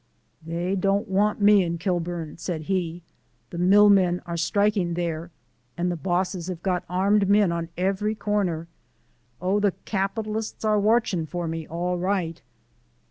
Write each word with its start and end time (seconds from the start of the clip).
"They 0.43 0.73
don't 0.75 1.07
want 1.07 1.41
me 1.43 1.61
in 1.61 1.77
Kilburn," 1.77 2.39
said 2.39 2.61
he, 2.63 3.03
"the 3.51 3.59
mill 3.59 3.87
men 3.87 4.19
are 4.25 4.35
strikin' 4.35 4.95
there, 4.95 5.29
and 5.77 5.91
the 5.91 5.95
bosses 5.95 6.47
have 6.47 6.63
got 6.63 6.83
armed 6.89 7.29
men 7.29 7.51
on 7.51 7.69
every 7.77 8.15
corner. 8.15 8.67
Oh, 9.39 9.59
the 9.59 9.73
capitalists 9.85 10.65
are 10.65 10.79
watchin' 10.79 11.27
for 11.27 11.47
me, 11.47 11.67
all 11.67 11.99
right." 11.99 12.41